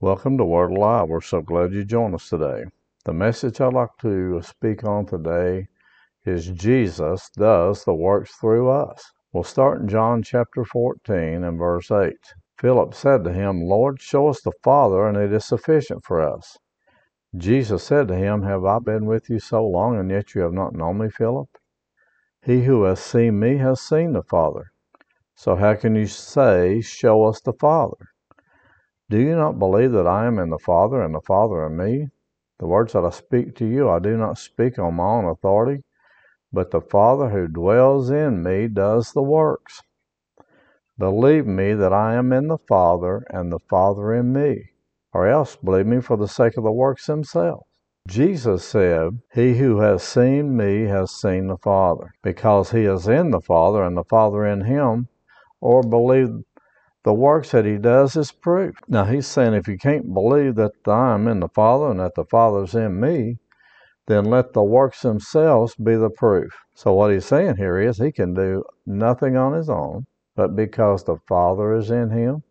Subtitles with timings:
[0.00, 1.08] Welcome to Word Alive.
[1.08, 2.66] We're so glad you joined us today.
[3.04, 5.66] The message I'd like to speak on today
[6.24, 9.02] is Jesus does the works through us.
[9.32, 12.12] We'll start in John chapter 14 and verse 8.
[12.60, 16.56] Philip said to him, Lord, show us the Father, and it is sufficient for us.
[17.36, 20.52] Jesus said to him, Have I been with you so long, and yet you have
[20.52, 21.48] not known me, Philip?
[22.40, 24.70] He who has seen me has seen the Father.
[25.34, 27.96] So how can you say, Show us the Father?
[29.10, 32.08] Do you not believe that I am in the Father, and the Father in me?
[32.58, 35.82] The words that I speak to you, I do not speak on my own authority,
[36.52, 39.80] but the Father who dwells in me does the works.
[40.98, 44.72] Believe me that I am in the Father, and the Father in me,
[45.14, 47.64] or else believe me for the sake of the works themselves.
[48.06, 53.30] Jesus said, He who has seen me has seen the Father, because he is in
[53.30, 55.08] the Father, and the Father in him,
[55.60, 56.44] or believe
[57.08, 58.74] the works that he does is proof.
[58.86, 62.26] Now he's saying if you can't believe that I'm in the Father and that the
[62.26, 63.38] Father's in me,
[64.08, 66.52] then let the works themselves be the proof.
[66.74, 70.04] So what he's saying here is he can do nothing on his own,
[70.36, 72.42] but because the Father is in him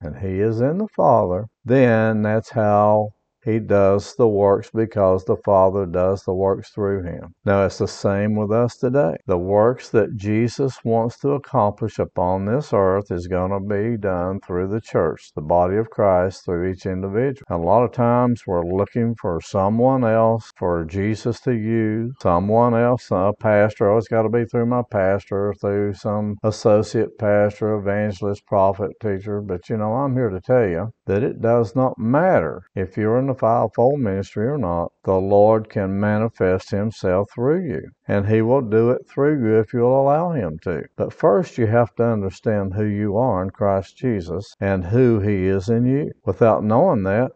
[0.00, 3.10] and he is in the Father, then that's how
[3.46, 7.32] he does the works because the Father does the works through him.
[7.44, 9.14] Now, it's the same with us today.
[9.26, 14.40] The works that Jesus wants to accomplish upon this earth is going to be done
[14.40, 17.46] through the church, the body of Christ, through each individual.
[17.48, 22.74] And a lot of times we're looking for someone else for Jesus to use, someone
[22.74, 23.92] else, a pastor.
[23.92, 29.40] Oh, it's got to be through my pastor, through some associate pastor, evangelist, prophet, teacher.
[29.40, 33.18] But you know, I'm here to tell you that it does not matter if you're
[33.18, 37.90] in the fivefold ministry or not, the Lord can manifest Himself through you.
[38.08, 40.84] And He will do it through you if you'll allow Him to.
[40.96, 45.46] But first, you have to understand who you are in Christ Jesus and who He
[45.46, 46.12] is in you.
[46.24, 47.32] Without knowing that,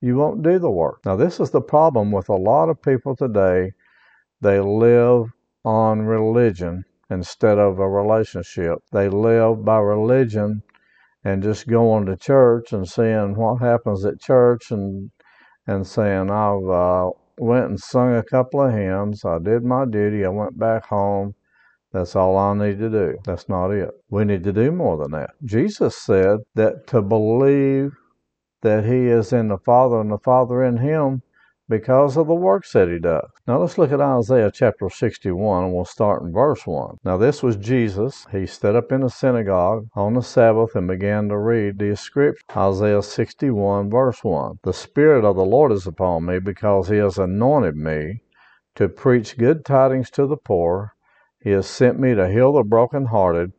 [0.00, 1.04] you won't do the work.
[1.04, 3.72] Now, this is the problem with a lot of people today.
[4.40, 5.26] They live
[5.64, 8.78] on religion instead of a relationship.
[8.92, 10.62] They live by religion
[11.24, 15.10] and just going to church and seeing what happens at church and
[15.66, 19.24] and saying, I've uh, went and sung a couple of hymns.
[19.24, 20.24] I did my duty.
[20.24, 21.34] I went back home.
[21.92, 23.18] That's all I need to do.
[23.24, 23.90] That's not it.
[24.10, 25.30] We need to do more than that.
[25.44, 27.92] Jesus said that to believe
[28.62, 31.22] that He is in the Father and the Father in Him
[31.70, 33.30] because of the works that he does.
[33.46, 36.96] Now let's look at Isaiah chapter 61 and we'll start in verse 1.
[37.04, 38.26] Now this was Jesus.
[38.32, 42.42] He stood up in the synagogue on the Sabbath and began to read the scripture.
[42.56, 44.58] Isaiah 61 verse 1.
[44.64, 48.20] The Spirit of the Lord is upon me because he has anointed me
[48.74, 50.94] to preach good tidings to the poor.
[51.40, 53.52] He has sent me to heal the brokenhearted,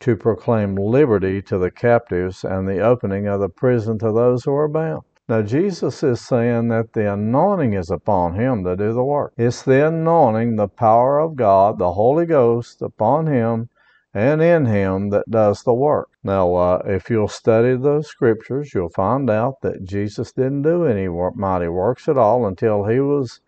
[0.00, 4.54] to proclaim liberty to the captives and the opening of the prison to those who
[4.54, 9.04] are bound now, Jesus is saying that the anointing is upon him to do the
[9.04, 9.32] work.
[9.36, 13.68] It's the anointing, the power of God, the Holy Ghost upon him
[14.12, 16.08] and in him that does the work.
[16.24, 21.06] Now, uh, if you'll study the scriptures, you'll find out that Jesus didn't do any
[21.36, 23.40] mighty works at all until he was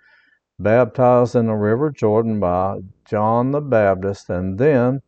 [0.60, 2.76] baptized in the river Jordan by
[3.06, 5.02] John the Baptist, and then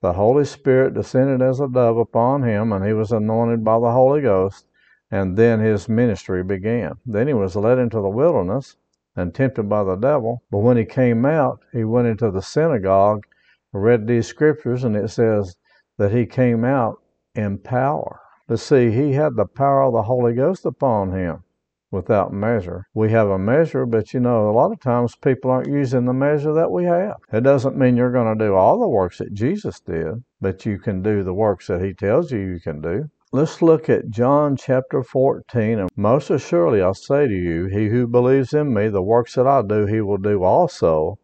[0.00, 3.92] the Holy Spirit descended as a dove upon him, and he was anointed by the
[3.92, 4.64] Holy Ghost
[5.10, 6.94] and then his ministry began.
[7.06, 8.76] Then he was led into the wilderness
[9.16, 10.42] and tempted by the devil.
[10.50, 13.24] But when he came out, he went into the synagogue,
[13.72, 15.56] read these scriptures, and it says
[15.98, 17.00] that he came out
[17.34, 18.20] in power.
[18.46, 21.44] But see, he had the power of the Holy Ghost upon him
[21.90, 22.88] without measure.
[22.92, 26.12] We have a measure, but you know, a lot of times people aren't using the
[26.12, 27.16] measure that we have.
[27.32, 30.78] It doesn't mean you're going to do all the works that Jesus did, but you
[30.78, 33.08] can do the works that he tells you you can do.
[33.34, 35.80] Let's look at John chapter 14.
[35.80, 39.44] And most assuredly I say to you, he who believes in me, the works that
[39.44, 41.18] I do, he will do also.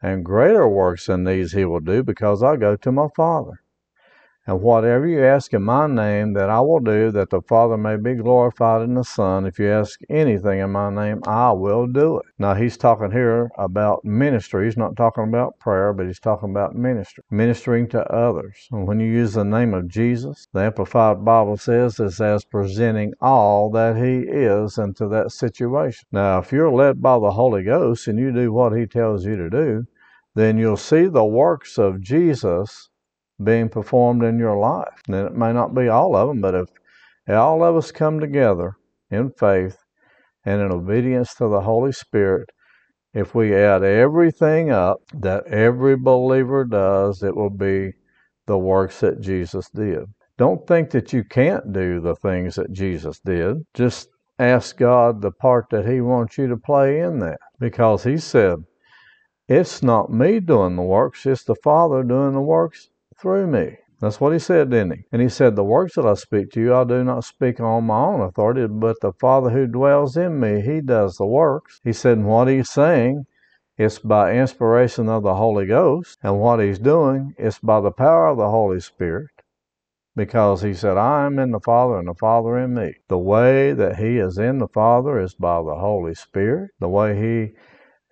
[0.00, 3.60] And greater works than these he will do, because I go to my Father.
[4.50, 7.94] And whatever you ask in my name, that I will do, that the Father may
[7.94, 9.46] be glorified in the Son.
[9.46, 12.26] If you ask anything in my name, I will do it.
[12.36, 14.64] Now, he's talking here about ministry.
[14.64, 18.66] He's not talking about prayer, but he's talking about ministry, ministering to others.
[18.72, 23.12] And when you use the name of Jesus, the Amplified Bible says it's as presenting
[23.20, 26.08] all that he is into that situation.
[26.10, 29.36] Now, if you're led by the Holy Ghost and you do what he tells you
[29.36, 29.86] to do,
[30.34, 32.89] then you'll see the works of Jesus
[33.42, 35.02] being performed in your life.
[35.06, 36.68] And it may not be all of them, but if
[37.28, 38.74] all of us come together
[39.10, 39.76] in faith
[40.44, 42.50] and in obedience to the Holy Spirit,
[43.12, 47.92] if we add everything up that every believer does, it will be
[48.46, 50.04] the works that Jesus did.
[50.38, 53.64] Don't think that you can't do the things that Jesus did.
[53.74, 54.08] Just
[54.38, 57.38] ask God the part that He wants you to play in that.
[57.58, 58.64] Because He said,
[59.48, 62.88] It's not me doing the works, it's the Father doing the works
[63.20, 63.76] through me.
[64.00, 65.04] That's what he said, didn't he?
[65.12, 67.84] And he said, The works that I speak to you, I do not speak on
[67.84, 71.80] my own authority, but the Father who dwells in me, he does the works.
[71.84, 73.26] He said, what he's saying
[73.80, 78.26] it's by inspiration of the Holy Ghost, and what he's doing is by the power
[78.26, 79.30] of the Holy Spirit,
[80.14, 82.96] because he said, I am in the Father, and the Father in me.
[83.08, 86.72] The way that he is in the Father is by the Holy Spirit.
[86.78, 87.54] The way he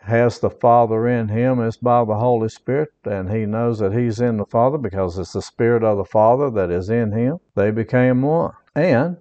[0.00, 4.20] has the Father in him is by the Holy Spirit, and he knows that he's
[4.20, 7.38] in the Father because it's the Spirit of the Father that is in him.
[7.54, 8.52] They became one.
[8.74, 9.16] And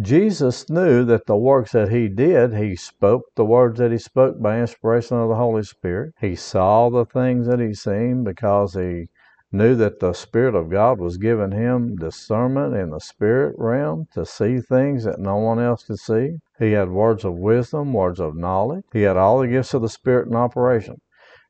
[0.00, 4.40] Jesus knew that the works that he did, he spoke the words that he spoke
[4.40, 6.14] by inspiration of the Holy Spirit.
[6.20, 9.08] He saw the things that he seen because he
[9.52, 14.24] knew that the Spirit of God was giving him discernment in the spirit realm to
[14.24, 16.38] see things that no one else could see.
[16.58, 18.84] He had words of wisdom, words of knowledge.
[18.92, 21.00] He had all the gifts of the Spirit in operation.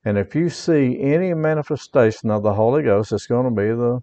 [0.05, 4.01] And if you see any manifestation of the Holy Ghost, it's going to be the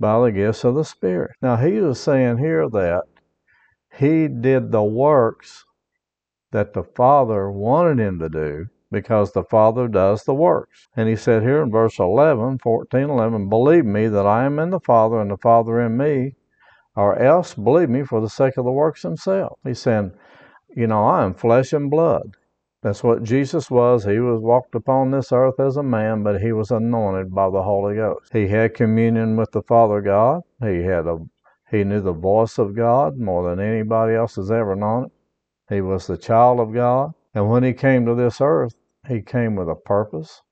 [0.00, 1.32] by the gifts of the Spirit.
[1.42, 3.04] Now he was saying here that
[3.96, 5.64] he did the works
[6.50, 10.88] that the Father wanted him to do because the Father does the works.
[10.96, 14.70] And he said here in verse 11, 14, 11, Believe me that I am in
[14.70, 16.36] the Father and the Father in me,
[16.96, 19.56] or else believe me for the sake of the works themselves.
[19.64, 20.12] He's saying,
[20.74, 22.36] You know, I am flesh and blood.
[22.82, 24.04] That's what Jesus was.
[24.04, 27.62] He was walked upon this earth as a man, but he was anointed by the
[27.62, 28.32] Holy Ghost.
[28.32, 30.42] He had communion with the Father God.
[30.62, 31.18] He had a
[31.70, 35.12] he knew the voice of God more than anybody else has ever known it.
[35.74, 37.14] He was the child of God.
[37.34, 38.76] And when he came to this earth,
[39.08, 40.42] he came with a purpose,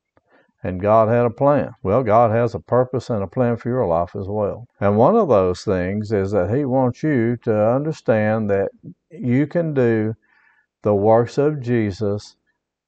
[0.63, 1.73] and God had a plan.
[1.83, 4.67] Well, God has a purpose and a plan for your life as well.
[4.81, 8.71] And one of those things is that He wants you to understand that
[9.11, 10.15] you can do
[10.83, 12.37] the works of Jesus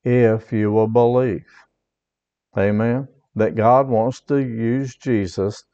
[0.05, 1.47] if you will believe.
[2.57, 3.09] Amen.
[3.35, 5.65] That God wants to use Jesus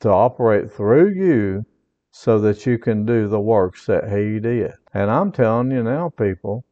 [0.00, 1.64] to operate through you
[2.10, 4.72] so that you can do the works that he did.
[4.92, 6.64] And I'm telling you now, people,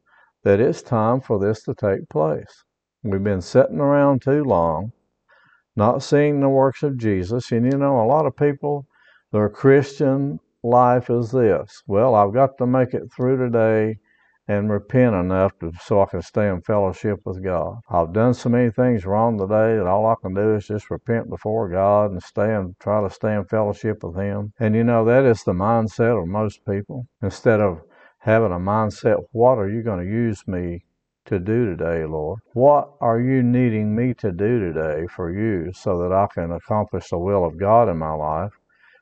[0.49, 2.65] that it's time for this to take place.
[3.03, 4.93] We've been sitting around too long,
[5.77, 7.53] not seeing the works of Jesus.
[7.53, 8.87] And you know, a lot of people,
[9.31, 13.99] their Christian life is this well, I've got to make it through today
[14.49, 17.81] and repent enough to, so I can stay in fellowship with God.
[17.91, 21.29] I've done so many things wrong today that all I can do is just repent
[21.29, 24.55] before God and stay and try to stay in fellowship with Him.
[24.59, 27.07] And you know, that is the mindset of most people.
[27.21, 27.83] Instead of
[28.29, 30.85] having a mindset, what are you going to use me
[31.25, 32.41] to do today, Lord?
[32.53, 37.09] What are you needing me to do today for you so that I can accomplish
[37.09, 38.53] the will of God in my life?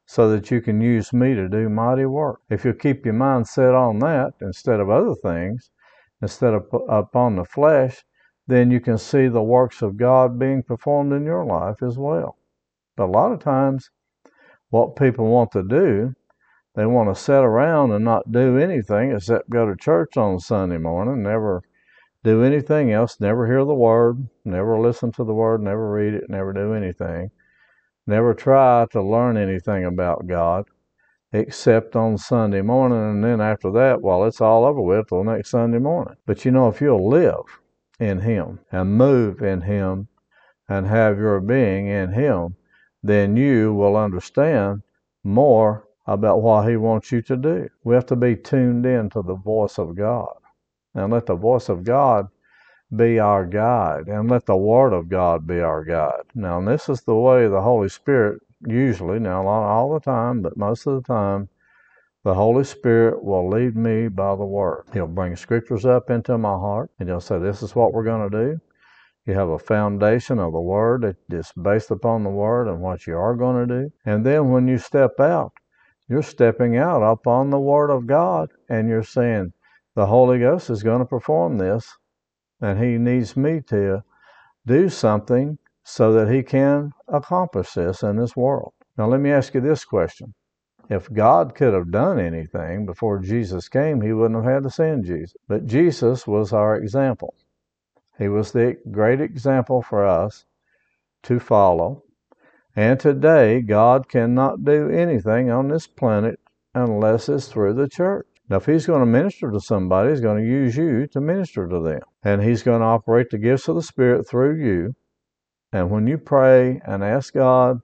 [0.07, 2.41] so that you can use me to do mighty work.
[2.49, 5.71] If you keep your mind set on that instead of other things,
[6.23, 8.05] instead of upon the flesh,
[8.47, 12.37] then you can see the works of God being performed in your life as well.
[12.97, 13.91] But a lot of times,
[14.71, 16.15] what people want to do,
[16.77, 20.77] they want to sit around and not do anything except go to church on Sunday
[20.77, 21.63] morning, never
[22.23, 26.29] do anything else, never hear the word, never listen to the word, never read it,
[26.29, 27.31] never do anything.
[28.07, 30.67] Never try to learn anything about God
[31.33, 35.51] except on Sunday morning, and then after that, well, it's all over with till next
[35.51, 36.17] Sunday morning.
[36.27, 37.45] But you know, if you'll live
[37.99, 40.09] in Him and move in Him
[40.69, 42.57] and have your being in Him,
[43.03, 44.83] then you will understand
[45.25, 47.69] more about what He wants you to do.
[47.85, 50.35] We have to be tuned in to the voice of God
[50.95, 52.29] and let the voice of God
[52.95, 56.23] be our guide and let the Word of God be our guide.
[56.35, 60.57] Now, this is the way the Holy Spirit usually, now not all the time, but
[60.57, 61.49] most of the time,
[62.25, 64.85] the Holy Spirit will lead me by the Word.
[64.93, 68.29] He'll bring scriptures up into my heart and He'll say, This is what we're going
[68.31, 68.61] to do.
[69.27, 73.07] You have a foundation of the Word that is based upon the Word and what
[73.07, 73.93] you are going to do.
[74.05, 75.53] And then when you step out,
[76.09, 79.53] you're stepping out upon the Word of God and you're saying,
[79.95, 81.97] The Holy Ghost is going to perform this
[82.61, 84.03] and he needs me to
[84.67, 88.73] do something so that he can accomplish this in this world.
[88.97, 90.35] Now, let me ask you this question.
[90.89, 95.05] If God could have done anything before Jesus came, he wouldn't have had to send
[95.05, 95.37] Jesus.
[95.49, 97.35] But Jesus was our example.
[98.19, 100.45] He was the great example for us
[101.25, 102.05] to follow.
[102.77, 106.39] And today, God cannot do anything on this planet
[106.75, 108.27] unless it's through the church.
[108.51, 111.67] Now, if he's going to minister to somebody, he's going to use you to minister
[111.67, 112.03] to them.
[112.23, 114.95] And he's going to operate the gifts of the Spirit through you.
[115.73, 117.81] And when you pray and ask God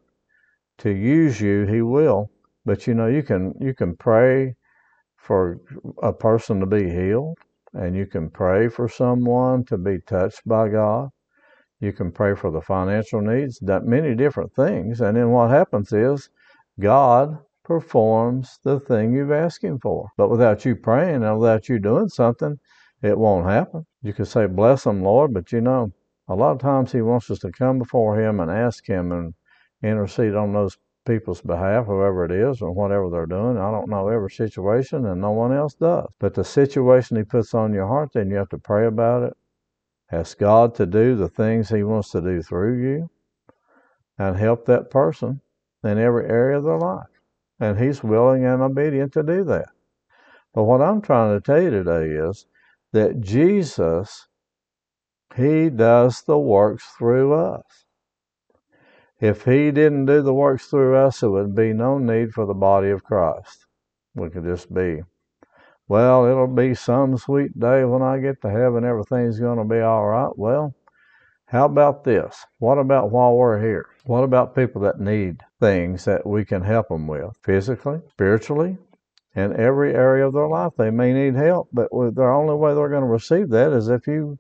[0.79, 2.31] to use you, he will.
[2.65, 4.55] But you know, you can you can pray
[5.17, 5.59] for
[6.03, 7.39] a person to be healed,
[7.73, 11.11] and you can pray for someone to be touched by God.
[11.83, 15.01] You can pray for the financial needs, many different things.
[15.01, 16.31] And then what happens is
[16.79, 20.09] God performs the thing you've asked him for.
[20.17, 22.61] But without you praying and without you doing something,
[23.03, 23.85] it won't happen.
[24.01, 25.93] You can say, Bless them, Lord, but you know,
[26.29, 29.35] a lot of times he wants us to come before him and ask him and
[29.83, 33.59] intercede on those people's behalf, whoever it is, or whatever they're doing.
[33.59, 36.07] I don't know every situation, and no one else does.
[36.21, 39.37] But the situation He puts on your heart, then you have to pray about it.
[40.13, 43.11] Ask God to do the things He wants to do through you,
[44.19, 45.41] and help that person
[45.83, 47.07] in every area of their life.
[47.59, 49.69] And He's willing and obedient to do that.
[50.55, 52.47] But what I'm trying to tell you today is
[52.93, 54.29] that Jesus,
[55.35, 57.63] He does the works through us.
[59.23, 62.55] If he didn't do the works through us, there would be no need for the
[62.55, 63.67] body of Christ.
[64.17, 65.03] We could just be,
[65.93, 69.79] well, it'll be some sweet day when I get to heaven, everything's going to be
[69.81, 70.33] all right.
[70.35, 70.75] Well,
[71.45, 72.47] how about this?
[72.61, 73.85] What about while we're here?
[74.07, 78.79] What about people that need things that we can help them with physically, spiritually,
[79.35, 80.73] in every area of their life?
[80.79, 84.07] They may need help, but the only way they're going to receive that is if
[84.07, 84.39] you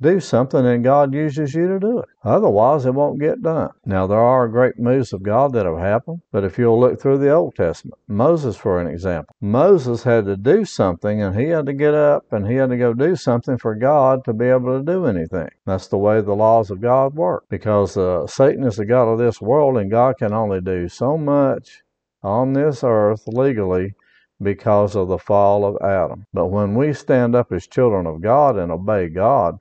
[0.00, 2.06] do something and God uses you to do it.
[2.24, 3.70] Otherwise, it won't get done.
[3.84, 7.18] Now, there are great moves of God that have happened, but if you'll look through
[7.18, 11.66] the Old Testament, Moses, for an example, Moses had to do something and he had
[11.66, 14.76] to get up and he had to go do something for God to be able
[14.78, 15.48] to do anything.
[15.64, 19.18] That's the way the laws of God work because uh, Satan is the God of
[19.18, 21.82] this world and God can only do so much
[22.22, 23.94] on this earth legally
[24.42, 26.26] because of the fall of Adam.
[26.32, 29.60] But when we stand up as children of God and obey God,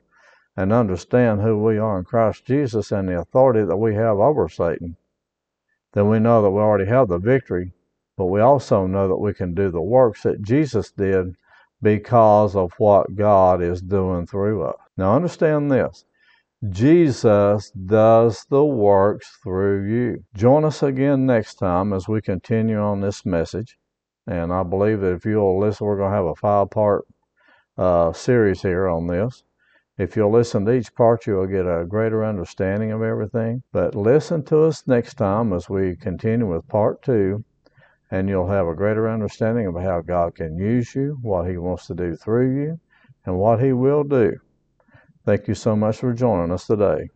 [0.56, 4.48] and understand who we are in Christ Jesus and the authority that we have over
[4.48, 4.98] Satan,
[5.94, 7.72] then we know that we already have the victory,
[8.18, 11.36] but we also know that we can do the works that Jesus did
[11.82, 14.78] because of what God is doing through us.
[14.98, 16.06] Now, understand this
[16.70, 20.24] Jesus does the works through you.
[20.34, 23.78] Join us again next time as we continue on this message.
[24.28, 27.06] And I believe that if you'll listen, we're going to have a five part
[27.78, 29.44] uh, series here on this.
[29.96, 33.62] If you'll listen to each part, you'll get a greater understanding of everything.
[33.72, 37.46] But listen to us next time as we continue with part two,
[38.10, 41.86] and you'll have a greater understanding of how God can use you, what He wants
[41.88, 42.80] to do through you,
[43.26, 44.34] and what He will do.
[45.26, 47.10] Thank you so much for joining us today.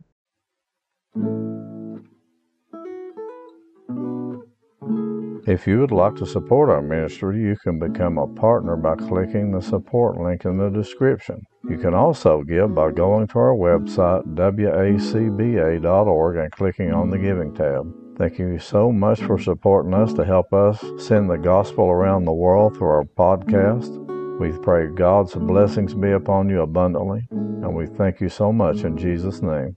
[5.48, 9.50] If you would like to support our ministry, you can become a partner by clicking
[9.50, 11.42] the support link in the description.
[11.68, 17.54] You can also give by going to our website, wacba.org, and clicking on the Giving
[17.54, 17.92] tab.
[18.16, 22.32] Thank you so much for supporting us to help us send the gospel around the
[22.32, 24.06] world through our podcast.
[24.40, 28.96] We pray God's blessings be upon you abundantly, and we thank you so much in
[28.96, 29.76] Jesus' name.